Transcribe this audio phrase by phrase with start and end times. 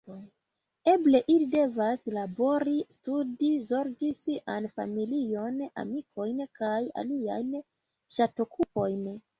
[0.91, 7.57] Eble ili devas labori, studi, zorgi sian familion, amikojn kaj aliajn
[8.19, 9.09] ŝatokupojn.